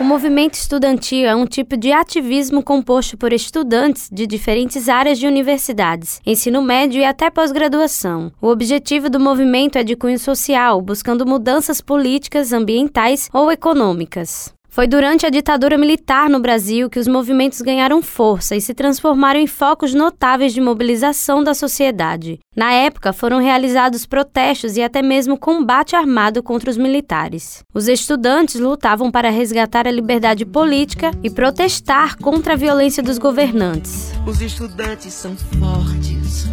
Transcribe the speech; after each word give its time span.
O 0.00 0.04
movimento 0.04 0.54
estudantil 0.54 1.26
é 1.26 1.34
um 1.34 1.44
tipo 1.44 1.76
de 1.76 1.90
ativismo 1.90 2.62
composto 2.62 3.16
por 3.16 3.32
estudantes 3.32 4.08
de 4.12 4.28
diferentes 4.28 4.88
áreas 4.88 5.18
de 5.18 5.26
universidades, 5.26 6.20
ensino 6.24 6.62
médio 6.62 7.00
e 7.00 7.04
até 7.04 7.28
pós-graduação. 7.28 8.30
O 8.40 8.46
objetivo 8.46 9.10
do 9.10 9.18
movimento 9.18 9.76
é 9.76 9.82
de 9.82 9.96
cunho 9.96 10.18
social, 10.18 10.80
buscando 10.80 11.26
mudanças 11.26 11.80
políticas, 11.80 12.52
ambientais 12.52 13.28
ou 13.32 13.50
econômicas. 13.50 14.56
Foi 14.78 14.86
durante 14.86 15.26
a 15.26 15.28
ditadura 15.28 15.76
militar 15.76 16.30
no 16.30 16.38
Brasil 16.38 16.88
que 16.88 17.00
os 17.00 17.08
movimentos 17.08 17.60
ganharam 17.60 18.00
força 18.00 18.54
e 18.54 18.60
se 18.60 18.72
transformaram 18.72 19.40
em 19.40 19.46
focos 19.48 19.92
notáveis 19.92 20.54
de 20.54 20.60
mobilização 20.60 21.42
da 21.42 21.52
sociedade. 21.52 22.38
Na 22.54 22.70
época, 22.70 23.12
foram 23.12 23.40
realizados 23.40 24.06
protestos 24.06 24.76
e 24.76 24.80
até 24.80 25.02
mesmo 25.02 25.36
combate 25.36 25.96
armado 25.96 26.44
contra 26.44 26.70
os 26.70 26.76
militares. 26.76 27.64
Os 27.74 27.88
estudantes 27.88 28.60
lutavam 28.60 29.10
para 29.10 29.30
resgatar 29.30 29.88
a 29.88 29.90
liberdade 29.90 30.46
política 30.46 31.10
e 31.24 31.28
protestar 31.28 32.16
contra 32.16 32.52
a 32.52 32.56
violência 32.56 33.02
dos 33.02 33.18
governantes. 33.18 34.12
Os 34.24 34.40
estudantes 34.40 35.12
são 35.12 35.36
fortes, 35.58 36.46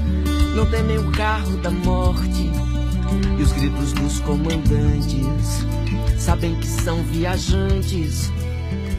não 0.56 0.68
temem 0.72 0.98
o 0.98 1.12
carro 1.12 1.58
da 1.58 1.70
morte 1.70 2.50
e 3.38 3.44
os 3.44 3.52
gritos 3.52 3.94
dos 3.94 4.20
comandantes 4.22 5.85
sabem 6.26 6.56
que 6.56 6.66
são 6.66 7.04
viajantes. 7.04 8.32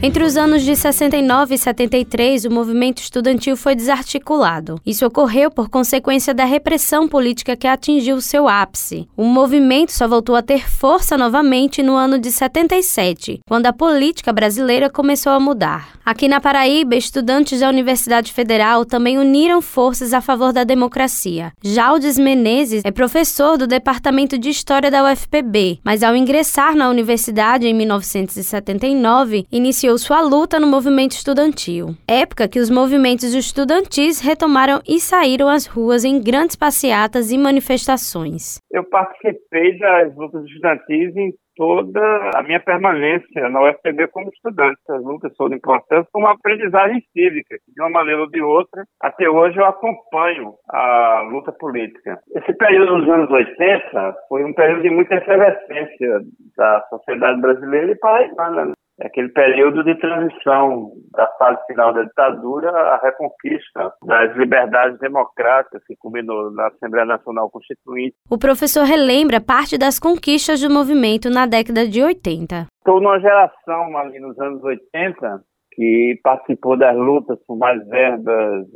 Entre 0.02 0.22
os 0.22 0.36
anos 0.36 0.62
de 0.62 0.76
69 0.76 1.54
e 1.54 1.58
73, 1.58 2.44
o 2.44 2.50
movimento 2.50 2.98
estudantil 2.98 3.56
foi 3.56 3.74
desarticulado. 3.74 4.78
Isso 4.84 5.06
ocorreu 5.06 5.50
por 5.50 5.70
consequência 5.70 6.34
da 6.34 6.44
repressão 6.44 7.08
política 7.08 7.56
que 7.56 7.66
atingiu 7.66 8.20
seu 8.20 8.46
ápice. 8.46 9.08
O 9.16 9.24
movimento 9.24 9.92
só 9.92 10.06
voltou 10.06 10.36
a 10.36 10.42
ter 10.42 10.68
força 10.68 11.16
novamente 11.16 11.82
no 11.82 11.96
ano 11.96 12.18
de 12.18 12.30
77, 12.30 13.40
quando 13.48 13.66
a 13.66 13.72
política 13.72 14.34
brasileira 14.34 14.90
começou 14.90 15.32
a 15.32 15.40
mudar. 15.40 15.96
Aqui 16.04 16.28
na 16.28 16.40
Paraíba, 16.40 16.94
estudantes 16.94 17.60
da 17.60 17.68
Universidade 17.68 18.32
Federal 18.32 18.84
também 18.84 19.18
uniram 19.18 19.62
forças 19.62 20.12
a 20.12 20.20
favor 20.20 20.52
da 20.52 20.62
democracia. 20.62 21.52
Jaldes 21.64 22.18
Menezes 22.18 22.82
é 22.84 22.90
professor 22.92 23.56
do 23.56 23.66
Departamento 23.66 24.38
de 24.38 24.50
História 24.50 24.90
da 24.90 25.10
UFPB, 25.10 25.80
mas 25.82 26.02
ao 26.02 26.14
ingressar 26.14 26.76
na 26.76 26.88
universidade 26.88 27.66
em 27.66 27.74
1979, 27.74 29.46
iniciou 29.50 29.85
sua 29.98 30.20
luta 30.20 30.58
no 30.58 30.66
movimento 30.66 31.12
estudantil. 31.12 31.94
Época 32.08 32.48
que 32.48 32.58
os 32.58 32.68
movimentos 32.68 33.34
estudantis 33.34 34.20
retomaram 34.20 34.80
e 34.86 34.98
saíram 34.98 35.48
às 35.48 35.66
ruas 35.66 36.04
em 36.04 36.22
grandes 36.22 36.56
passeatas 36.56 37.30
e 37.30 37.38
manifestações. 37.38 38.58
Eu 38.70 38.84
participei 38.84 39.78
das 39.78 40.14
lutas 40.16 40.44
estudantis 40.44 41.16
em 41.16 41.32
toda 41.56 42.30
a 42.34 42.42
minha 42.42 42.60
permanência 42.60 43.48
na 43.48 43.62
UFPB 43.62 44.08
como 44.08 44.28
estudante. 44.28 44.78
As 44.88 45.02
lutas 45.02 45.34
foram 45.36 45.56
importantes 45.56 46.08
como 46.12 46.26
aprendizagem 46.26 47.00
cívica, 47.12 47.56
de 47.66 47.82
uma 47.82 47.90
maneira 47.90 48.20
ou 48.20 48.30
de 48.30 48.42
outra. 48.42 48.84
Até 49.00 49.28
hoje 49.28 49.58
eu 49.58 49.64
acompanho 49.64 50.54
a 50.68 51.22
luta 51.32 51.52
política. 51.52 52.20
Esse 52.34 52.52
período 52.52 52.98
dos 52.98 53.08
anos 53.08 53.30
80 53.30 54.14
foi 54.28 54.44
um 54.44 54.52
período 54.52 54.82
de 54.82 54.90
muita 54.90 55.14
efervescência 55.14 56.20
da 56.56 56.82
sociedade 56.90 57.40
brasileira 57.40 57.92
e 57.92 57.96
paraibana. 57.96 58.72
É 58.98 59.08
aquele 59.08 59.28
período 59.28 59.84
de 59.84 59.94
transição 59.96 60.90
da 61.12 61.26
fase 61.38 61.60
final 61.66 61.92
da 61.92 62.02
ditadura 62.02 62.70
à 62.70 62.96
reconquista 63.02 63.92
das 64.02 64.34
liberdades 64.36 64.98
democráticas 64.98 65.84
que 65.86 65.94
culminou 65.96 66.50
na 66.52 66.68
Assembleia 66.68 67.04
Nacional 67.04 67.50
Constituinte. 67.50 68.16
O 68.30 68.38
professor 68.38 68.84
relembra 68.84 69.38
parte 69.38 69.76
das 69.76 69.98
conquistas 69.98 70.62
do 70.62 70.72
movimento 70.72 71.28
na 71.28 71.46
década 71.46 71.86
de 71.86 72.02
80. 72.02 72.68
Estou 72.78 73.00
numa 73.00 73.20
geração 73.20 73.98
ali 73.98 74.18
nos 74.18 74.38
anos 74.40 74.62
80 74.64 75.42
que 75.72 76.18
participou 76.22 76.78
das 76.78 76.96
lutas 76.96 77.38
por 77.46 77.58
mais 77.58 77.86
verbas 77.88 78.66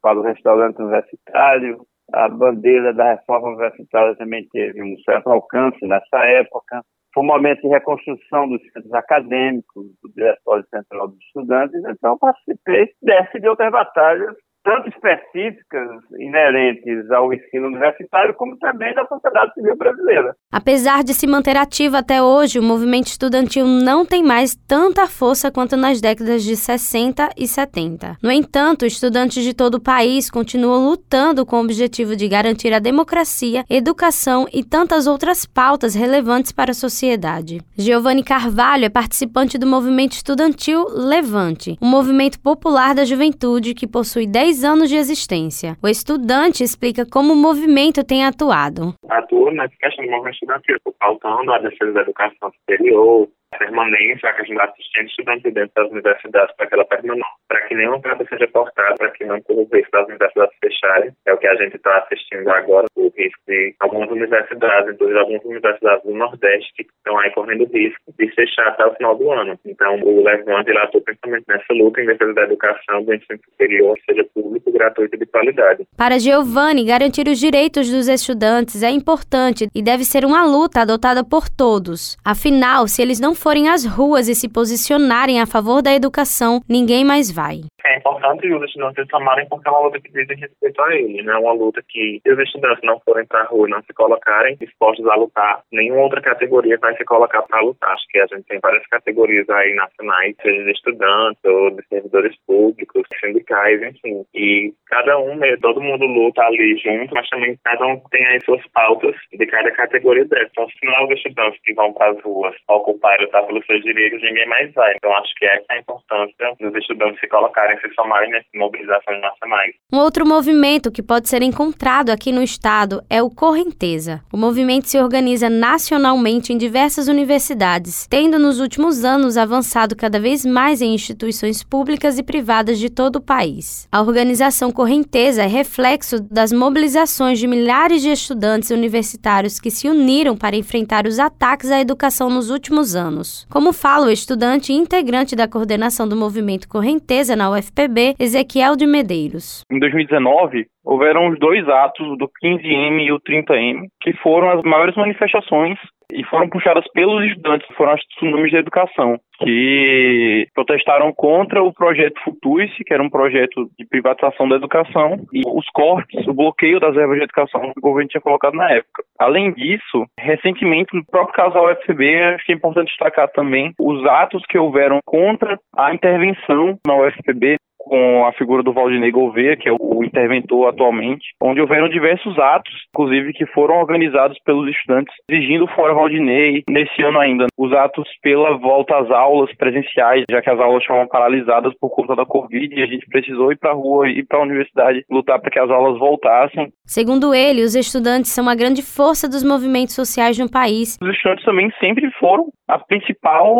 para 0.00 0.18
o 0.18 0.22
restaurante 0.22 0.80
universitário. 0.80 1.80
A 2.14 2.28
bandeira 2.28 2.94
da 2.94 3.14
reforma 3.14 3.48
universitária 3.48 4.16
também 4.16 4.46
teve 4.50 4.82
um 4.82 4.96
certo 5.04 5.28
alcance 5.28 5.84
nessa 5.86 6.24
época. 6.24 6.80
Foi 7.16 7.24
um 7.24 7.28
momento 7.28 7.62
de 7.62 7.68
reconstrução 7.68 8.46
dos 8.46 8.60
centros 8.70 8.92
acadêmicos, 8.92 9.86
do 10.02 10.12
Diretório 10.14 10.66
Central 10.68 11.08
dos 11.08 11.18
Estudantes, 11.24 11.82
então 11.88 12.18
participei 12.18 12.92
dessa 13.00 13.38
e 13.38 13.40
de 13.40 13.48
outras 13.48 13.72
batalhas 13.72 14.36
tanto 14.66 14.88
específicas 14.88 15.88
inerentes 16.18 17.08
ao 17.12 17.32
ensino 17.32 17.68
universitário, 17.68 18.34
como 18.34 18.58
também 18.58 18.92
da 18.94 19.06
sociedade 19.06 19.54
civil 19.54 19.76
brasileira. 19.76 20.34
Apesar 20.50 21.04
de 21.04 21.14
se 21.14 21.24
manter 21.24 21.56
ativo 21.56 21.96
até 21.96 22.20
hoje, 22.20 22.58
o 22.58 22.62
movimento 22.64 23.06
estudantil 23.06 23.64
não 23.64 24.04
tem 24.04 24.24
mais 24.24 24.56
tanta 24.66 25.06
força 25.06 25.52
quanto 25.52 25.76
nas 25.76 26.00
décadas 26.00 26.42
de 26.42 26.56
60 26.56 27.30
e 27.36 27.46
70. 27.46 28.16
No 28.20 28.32
entanto, 28.32 28.84
estudantes 28.84 29.44
de 29.44 29.54
todo 29.54 29.76
o 29.76 29.80
país 29.80 30.28
continuam 30.28 30.84
lutando 30.84 31.46
com 31.46 31.58
o 31.58 31.64
objetivo 31.64 32.16
de 32.16 32.26
garantir 32.26 32.72
a 32.72 32.80
democracia, 32.80 33.64
educação 33.70 34.48
e 34.52 34.64
tantas 34.64 35.06
outras 35.06 35.46
pautas 35.46 35.94
relevantes 35.94 36.50
para 36.50 36.72
a 36.72 36.74
sociedade. 36.74 37.60
Giovanni 37.78 38.24
Carvalho 38.24 38.86
é 38.86 38.88
participante 38.88 39.58
do 39.58 39.66
movimento 39.66 40.14
estudantil 40.14 40.86
Levante, 40.90 41.78
um 41.80 41.86
movimento 41.86 42.40
popular 42.40 42.96
da 42.96 43.04
juventude 43.04 43.72
que 43.72 43.86
possui 43.86 44.26
10 44.26 44.55
10 44.56 44.64
anos 44.64 44.88
de 44.88 44.96
existência. 44.96 45.76
O 45.82 45.88
estudante 45.88 46.64
explica 46.64 47.04
como 47.04 47.34
o 47.34 47.36
movimento 47.36 48.02
tem 48.02 48.24
atuado. 48.24 48.94
Atuo 49.08 49.50
nessa 49.50 49.74
questão 49.78 50.04
do 50.04 50.10
movimento 50.10 50.34
estudantil, 50.34 50.76
pautando 50.98 51.52
a 51.52 51.58
defesa 51.58 51.92
da 51.92 52.00
educação 52.00 52.50
superior, 52.60 53.28
permanência, 53.58 54.28
a 54.28 54.32
questão 54.32 54.56
da 54.56 54.64
assistente 54.64 55.10
estudante 55.10 55.50
dentro 55.50 55.72
das 55.76 55.90
universidades 55.90 56.54
para 56.56 56.66
que 56.66 56.74
ela 56.74 56.84
permaneça, 56.84 57.28
para 57.48 57.60
que 57.62 57.74
nenhuma 57.74 58.00
carta 58.00 58.26
seja 58.28 58.48
portada, 58.48 58.94
para 58.96 59.10
que 59.10 59.24
não 59.24 59.40
corra 59.42 59.60
o 59.60 59.68
risco 59.72 59.90
das 59.92 60.06
universidades 60.06 60.56
fecharem. 60.60 61.12
É 61.26 61.32
o 61.32 61.38
que 61.38 61.46
a 61.46 61.54
gente 61.54 61.76
está 61.76 61.98
assistindo 61.98 62.48
agora, 62.50 62.86
o 62.96 63.12
risco 63.16 63.40
de 63.46 63.74
algumas 63.80 64.10
universidades, 64.10 64.94
inclusive 64.94 65.18
algumas 65.18 65.44
universidades 65.44 66.04
do 66.04 66.14
Nordeste, 66.14 66.72
que 66.76 66.82
estão 66.82 67.18
aí 67.18 67.30
correndo 67.30 67.64
risco 67.72 68.02
de 68.18 68.28
fechar 68.34 68.68
até 68.68 68.86
o 68.86 68.94
final 68.94 69.16
do 69.16 69.30
ano. 69.30 69.58
Então, 69.64 70.00
o 70.02 70.22
Levante 70.24 70.70
ele 70.70 70.78
atua 70.78 71.00
principalmente 71.00 71.44
nessa 71.48 71.72
luta 71.72 72.00
em 72.00 72.06
defesa 72.06 72.34
da 72.34 72.42
educação 72.42 73.02
do 73.04 73.14
ensino 73.14 73.38
superior, 73.44 73.96
seja 74.08 74.24
público, 74.34 74.72
gratuito 74.72 75.14
e 75.14 75.18
de 75.18 75.26
qualidade. 75.26 75.86
Para 75.96 76.18
Giovanni, 76.18 76.84
garantir 76.84 77.28
os 77.28 77.38
direitos 77.38 77.90
dos 77.90 78.08
estudantes 78.08 78.82
é 78.82 78.90
importante 78.90 79.68
e 79.74 79.82
deve 79.82 80.04
ser 80.04 80.24
uma 80.24 80.44
luta 80.44 80.80
adotada 80.80 81.24
por 81.24 81.48
todos. 81.48 82.16
Afinal, 82.24 82.88
se 82.88 83.02
eles 83.02 83.20
não 83.20 83.35
forem 83.36 83.68
às 83.68 83.84
ruas 83.84 84.28
e 84.28 84.34
se 84.34 84.48
posicionarem 84.48 85.40
a 85.40 85.46
favor 85.46 85.82
da 85.82 85.94
educação, 85.94 86.60
ninguém 86.68 87.04
mais 87.04 87.30
vai. 87.30 87.64
Importante 88.06 88.46
os 88.52 88.62
estudantes 88.62 89.08
tomarem 89.08 89.48
porque 89.48 89.68
é 89.68 89.70
uma 89.72 89.80
luta 89.80 90.00
que 90.00 90.12
diz 90.12 90.28
respeito 90.28 90.80
a 90.80 90.94
eles, 90.94 91.24
né? 91.24 91.34
Uma 91.38 91.52
luta 91.52 91.82
que 91.88 92.20
se 92.22 92.32
os 92.32 92.38
estudantes 92.38 92.84
não 92.84 93.00
forem 93.00 93.26
para 93.26 93.40
a 93.40 93.46
rua 93.46 93.66
e 93.66 93.70
não 93.72 93.82
se 93.82 93.92
colocarem 93.92 94.56
dispostos 94.56 95.04
a 95.08 95.16
lutar, 95.16 95.62
nenhuma 95.72 96.02
outra 96.02 96.20
categoria 96.20 96.78
vai 96.78 96.96
se 96.96 97.04
colocar 97.04 97.42
para 97.42 97.60
lutar. 97.60 97.90
Acho 97.90 98.06
que 98.08 98.20
a 98.20 98.26
gente 98.26 98.46
tem 98.46 98.60
várias 98.60 98.86
categorias 98.86 99.50
aí 99.50 99.74
nacionais, 99.74 100.36
seja 100.40 100.62
de 100.62 100.70
estudantes 100.70 101.42
ou 101.44 101.70
de 101.72 101.84
servidores 101.88 102.36
públicos, 102.46 103.02
sindicais, 103.20 103.82
enfim. 103.82 104.24
E 104.32 104.72
cada 104.86 105.18
um, 105.18 105.34
né, 105.34 105.56
todo 105.56 105.80
mundo 105.80 106.06
luta 106.06 106.42
ali 106.42 106.76
junto, 106.78 107.12
mas 107.12 107.28
também 107.28 107.58
cada 107.64 107.86
um 107.86 107.98
tem 108.10 108.24
aí 108.24 108.40
suas 108.44 108.64
pautas 108.68 109.16
de 109.32 109.46
cada 109.46 109.72
categoria 109.72 110.24
dessa. 110.26 110.46
Então, 110.52 110.68
se 110.68 110.86
não 110.86 110.94
é 110.94 111.04
os 111.06 111.10
estudantes 111.10 111.60
que 111.64 111.74
vão 111.74 111.92
para 111.92 112.12
as 112.12 112.22
ruas 112.22 112.54
ocupar 112.68 113.18
e 113.18 113.24
lutar 113.24 113.44
pelos 113.46 113.66
seus 113.66 113.82
direitos, 113.82 114.22
ninguém 114.22 114.46
mais 114.46 114.72
vai. 114.74 114.94
Então, 114.94 115.12
acho 115.16 115.34
que 115.34 115.44
essa 115.44 115.64
é 115.70 115.74
a 115.74 115.80
importância 115.80 116.54
dos 116.60 116.74
estudantes 116.76 117.18
se 117.18 117.26
colocarem, 117.26 117.78
se 117.80 117.95
somarem 117.96 118.30
nessas 118.30 118.46
mobilizações 118.54 119.20
nacionais. 119.20 119.74
Um 119.92 119.98
outro 119.98 120.26
movimento 120.26 120.92
que 120.92 121.02
pode 121.02 121.28
ser 121.28 121.42
encontrado 121.42 122.10
aqui 122.10 122.30
no 122.30 122.42
estado 122.42 123.02
é 123.08 123.22
o 123.22 123.30
Correnteza. 123.30 124.22
O 124.32 124.36
movimento 124.36 124.88
se 124.88 124.98
organiza 124.98 125.48
nacionalmente 125.48 126.52
em 126.52 126.58
diversas 126.58 127.08
universidades, 127.08 128.06
tendo 128.08 128.38
nos 128.38 128.60
últimos 128.60 129.04
anos 129.04 129.36
avançado 129.36 129.96
cada 129.96 130.20
vez 130.20 130.44
mais 130.44 130.82
em 130.82 130.94
instituições 130.94 131.62
públicas 131.62 132.18
e 132.18 132.22
privadas 132.22 132.78
de 132.78 132.90
todo 132.90 133.16
o 133.16 133.20
país. 133.20 133.88
A 133.90 134.00
organização 134.00 134.70
Correnteza 134.70 135.42
é 135.42 135.46
reflexo 135.46 136.20
das 136.20 136.52
mobilizações 136.52 137.38
de 137.38 137.46
milhares 137.46 138.02
de 138.02 138.10
estudantes 138.10 138.70
universitários 138.70 139.58
que 139.58 139.70
se 139.70 139.88
uniram 139.88 140.36
para 140.36 140.56
enfrentar 140.56 141.06
os 141.06 141.18
ataques 141.18 141.70
à 141.70 141.80
educação 141.80 142.28
nos 142.28 142.50
últimos 142.50 142.94
anos. 142.94 143.46
Como 143.50 143.72
fala 143.72 144.08
o 144.08 144.10
estudante 144.10 144.72
integrante 144.72 145.34
da 145.34 145.48
coordenação 145.48 146.06
do 146.06 146.16
movimento 146.16 146.68
Correnteza 146.68 147.34
na 147.34 147.50
UFPB, 147.50 147.85
Ezequiel 148.18 148.76
de 148.76 148.86
Medeiros. 148.86 149.62
Em 149.70 149.78
2019, 149.78 150.66
houveram 150.84 151.28
os 151.28 151.38
dois 151.38 151.68
atos, 151.68 152.16
do 152.18 152.30
15M 152.42 153.06
e 153.06 153.12
o 153.12 153.20
30M, 153.20 153.86
que 154.00 154.12
foram 154.14 154.50
as 154.50 154.62
maiores 154.62 154.94
manifestações 154.96 155.78
e 156.12 156.24
foram 156.24 156.48
puxadas 156.48 156.84
pelos 156.92 157.24
estudantes, 157.26 157.66
foram 157.76 157.92
as 157.92 158.00
tsunamis 158.00 158.52
da 158.52 158.58
educação, 158.58 159.18
que 159.38 160.46
protestaram 160.54 161.12
contra 161.12 161.62
o 161.62 161.72
projeto 161.72 162.20
Futuice, 162.22 162.84
que 162.84 162.94
era 162.94 163.02
um 163.02 163.10
projeto 163.10 163.68
de 163.78 163.86
privatização 163.86 164.48
da 164.48 164.56
educação, 164.56 165.16
e 165.32 165.42
os 165.46 165.66
cortes, 165.74 166.26
o 166.26 166.34
bloqueio 166.34 166.78
das 166.78 166.94
verbas 166.94 167.18
de 167.18 167.24
educação 167.24 167.60
que 167.72 167.78
o 167.78 167.82
governo 167.82 168.08
tinha 168.08 168.20
colocado 168.20 168.54
na 168.54 168.70
época. 168.70 169.02
Além 169.18 169.52
disso, 169.52 170.06
recentemente, 170.18 170.94
no 170.94 171.04
próprio 171.04 171.34
caso 171.34 171.54
da 171.54 171.62
UFPB, 171.62 172.22
acho 172.34 172.46
que 172.46 172.52
é 172.52 172.56
importante 172.56 172.88
destacar 172.88 173.28
também 173.32 173.72
os 173.78 174.04
atos 174.06 174.42
que 174.48 174.58
houveram 174.58 175.00
contra 175.04 175.58
a 175.76 175.92
intervenção 175.92 176.78
na 176.86 176.96
UFPB 176.96 177.56
com 177.86 178.26
a 178.26 178.32
figura 178.32 178.64
do 178.64 178.72
Valdinei 178.72 179.12
Gouveia, 179.12 179.56
que 179.56 179.68
é 179.68 179.72
o 179.72 180.02
interventor 180.02 180.68
atualmente, 180.68 181.24
onde 181.40 181.60
houveram 181.60 181.88
diversos 181.88 182.36
atos, 182.36 182.74
inclusive 182.92 183.32
que 183.32 183.46
foram 183.46 183.76
organizados 183.76 184.36
pelos 184.44 184.68
estudantes, 184.68 185.14
exigindo 185.30 185.68
fora 185.68 185.94
Valdinei, 185.94 186.64
nesse 186.68 187.00
ano 187.02 187.20
ainda, 187.20 187.46
os 187.56 187.72
atos 187.72 188.08
pela 188.22 188.56
volta 188.58 188.98
às 188.98 189.10
aulas 189.10 189.54
presenciais, 189.56 190.24
já 190.28 190.42
que 190.42 190.50
as 190.50 190.58
aulas 190.58 190.82
estavam 190.82 191.06
paralisadas 191.06 191.72
por 191.80 191.90
conta 191.90 192.16
da 192.16 192.26
Covid 192.26 192.74
e 192.74 192.82
a 192.82 192.86
gente 192.86 193.06
precisou 193.06 193.52
ir 193.52 193.56
para 193.56 193.70
a 193.70 193.74
rua, 193.74 194.08
ir 194.08 194.26
para 194.26 194.38
a 194.38 194.42
universidade, 194.42 195.04
lutar 195.08 195.40
para 195.40 195.50
que 195.50 195.58
as 195.58 195.70
aulas 195.70 195.98
voltassem. 195.98 196.72
Segundo 196.84 197.32
ele, 197.32 197.62
os 197.62 197.76
estudantes 197.76 198.32
são 198.32 198.42
uma 198.42 198.56
grande 198.56 198.82
força 198.82 199.28
dos 199.28 199.44
movimentos 199.44 199.94
sociais 199.94 200.36
no 200.38 200.50
país. 200.50 200.98
Os 201.00 201.10
estudantes 201.10 201.44
também 201.44 201.70
sempre 201.78 202.10
foram 202.18 202.48
a 202.68 202.78
principal 202.78 203.54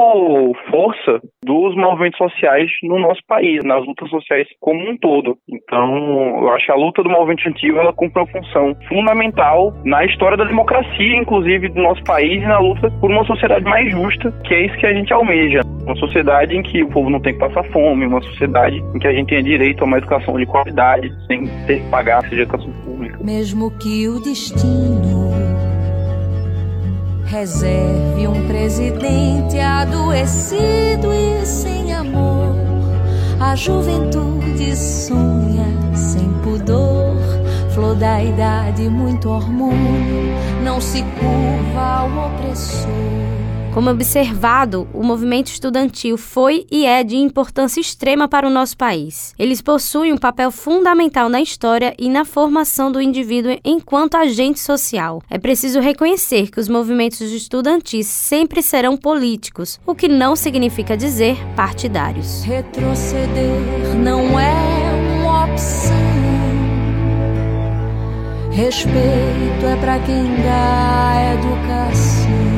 força 0.71 1.21
dos 1.45 1.77
movimentos 1.77 2.19
sociais 2.19 2.71
no 2.83 2.99
nosso 2.99 3.21
país, 3.27 3.63
nas 3.65 3.85
lutas 3.87 4.11
sociais 4.11 4.49
como 4.61 4.91
um 4.91 4.97
todo. 4.99 5.37
Então, 5.49 6.43
eu 6.43 6.51
acho 6.51 6.67
que 6.67 6.73
a 6.73 6.77
luta 6.77 7.03
do 7.03 7.11
movimento 7.11 7.39
estudantil 7.39 7.79
ela 7.79 7.93
cumpre 7.93 8.21
uma 8.21 8.27
função 8.27 8.77
fundamental 8.89 9.73
na 9.85 10.05
história 10.05 10.37
da 10.37 10.45
democracia, 10.45 11.17
inclusive 11.17 11.69
do 11.69 11.81
nosso 11.81 12.03
país, 12.05 12.43
e 12.43 12.47
na 12.47 12.59
luta 12.59 12.91
por 13.01 13.11
uma 13.11 13.25
sociedade 13.25 13.65
mais 13.65 13.91
justa, 13.91 14.33
que 14.45 14.55
é 14.55 14.67
isso 14.67 14.77
que 14.79 14.87
a 14.87 14.93
gente 14.93 15.13
almeja. 15.13 15.61
Uma 15.85 15.97
sociedade 15.97 16.57
em 16.57 16.63
que 16.63 16.83
o 16.83 16.89
povo 16.89 17.09
não 17.09 17.21
tem 17.21 17.33
que 17.33 17.39
passar 17.39 17.63
fome, 17.71 18.07
uma 18.07 18.21
sociedade 18.23 18.77
em 18.95 18.99
que 18.99 19.07
a 19.07 19.13
gente 19.13 19.29
tenha 19.29 19.43
direito 19.43 19.83
a 19.83 19.87
uma 19.87 19.99
educação 19.99 20.37
de 20.37 20.47
qualidade, 20.47 21.13
sem 21.27 21.47
ter 21.67 21.81
que 21.81 21.91
pagar, 21.91 22.23
seja 22.23 22.43
educação 22.43 22.73
pública. 22.85 23.19
Mesmo 23.23 23.71
que 23.79 24.09
o 24.09 24.21
destino 24.21 25.31
reserve 27.31 28.06
presidente 28.67 29.61
adoecido 29.61 31.13
e 31.15 31.47
sem 31.47 31.95
amor. 31.95 32.53
A 33.39 33.55
juventude 33.55 34.75
sonha 34.75 35.69
sem 35.95 36.29
pudor, 36.43 37.15
flor 37.73 37.95
da 37.95 38.21
idade, 38.21 38.89
muito 38.89 39.29
hormônio, 39.29 40.35
não 40.65 40.81
se 40.81 41.01
curva 41.01 41.81
ao 41.81 42.27
opressor. 42.27 43.46
Como 43.77 43.91
observado, 43.91 44.89
o 44.95 45.03
movimento 45.03 45.49
estudantil 45.49 46.17
foi 46.17 46.67
e 46.73 46.87
é 46.87 47.05
de 47.05 47.15
importância 47.17 47.79
extrema 47.79 48.27
para 48.27 48.47
o 48.47 48.51
nosso 48.51 48.75
país. 48.75 49.35
Eles 49.39 49.61
possuem 49.61 50.15
um 50.15 50.17
papel 50.17 50.51
fundamental 50.51 51.29
na 51.29 51.43
história 51.43 51.95
e 51.99 52.09
na 52.09 52.25
formação 52.25 52.91
do 52.91 53.03
indivíduo 53.03 53.59
enquanto 53.63 54.15
agente 54.15 54.61
social. 54.61 55.23
É 55.29 55.37
preciso 55.37 55.79
reconhecer 55.79 56.51
que 56.51 56.59
os 56.59 56.71
movimentos 56.71 57.21
estudantis 57.21 58.07
sempre 58.07 58.63
serão 58.63 58.97
políticos, 58.97 59.79
o 59.87 59.95
que 59.95 60.09
não 60.09 60.35
significa 60.35 60.97
dizer 60.97 61.37
partidários. 61.55 62.45
Retroceder 62.45 63.95
não 64.03 64.41
é 64.41 65.21
uma 65.21 65.45
opção. 65.45 65.93
Respeito 68.53 69.67
é 69.67 69.77
para 69.79 69.99
quem 69.99 70.35
dá 70.37 71.35
educação 71.35 72.56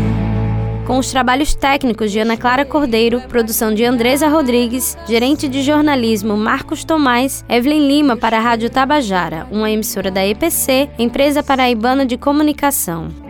com 0.89 0.97
os 0.97 1.11
trabalhos 1.11 1.55
técnicos 1.55 2.11
de 2.11 2.19
Ana 2.19 2.35
Clara 2.35 2.65
Cordeiro, 2.65 3.21
produção 3.29 3.75
de 3.75 3.85
Andresa 3.85 4.27
Rodrigues, 4.27 4.97
gerente 5.07 5.47
de 5.47 5.63
jornalismo 5.63 6.35
Marcos 6.35 6.83
Tomás, 6.83 7.45
Evelyn 7.47 7.87
Lima 7.87 8.17
para 8.17 8.39
a 8.39 8.41
Rádio 8.41 8.71
Tabajara, 8.71 9.47
uma 9.51 9.71
emissora 9.71 10.11
da 10.11 10.27
EPC, 10.27 10.89
Empresa 10.99 11.43
Paraibana 11.43 12.07
de 12.07 12.17
Comunicação. 12.17 13.28